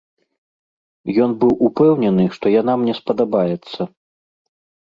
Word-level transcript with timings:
Ён 1.25 1.31
быў 1.43 1.53
упэўнены, 1.69 2.23
што 2.39 2.45
яна 2.61 2.73
мне 2.85 2.93
спадабаецца. 3.01 3.81